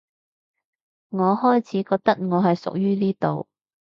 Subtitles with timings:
[1.11, 3.45] 我開始覺得我係屬於呢度